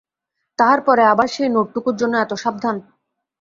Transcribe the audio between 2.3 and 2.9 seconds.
সাবধান!